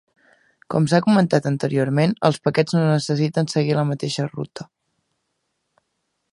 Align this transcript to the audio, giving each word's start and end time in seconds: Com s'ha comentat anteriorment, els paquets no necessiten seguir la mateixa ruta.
Com 0.75 0.87
s'ha 0.93 0.99
comentat 1.07 1.49
anteriorment, 1.49 2.15
els 2.29 2.41
paquets 2.47 2.77
no 2.77 2.81
necessiten 2.87 3.53
seguir 3.55 3.79
la 3.81 3.87
mateixa 3.93 4.29
ruta. 4.33 4.69